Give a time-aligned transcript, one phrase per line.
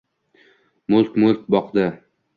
[0.95, 1.87] Mo‘lt-mo‘lt boqdi.